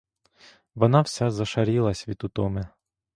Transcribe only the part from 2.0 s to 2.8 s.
від утоми.